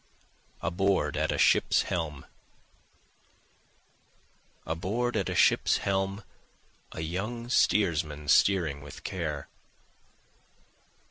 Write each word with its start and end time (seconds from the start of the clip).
Aboard 0.63 1.15
at 1.15 1.31
a 1.31 1.37
Ship's 1.37 1.83
Helm 1.83 2.25
Aboard 4.65 5.15
at 5.15 5.29
a 5.29 5.35
ship's 5.35 5.77
helm, 5.77 6.23
A 6.91 7.01
young 7.01 7.49
steersman 7.49 8.27
steering 8.27 8.81
with 8.81 9.03
care. 9.03 9.47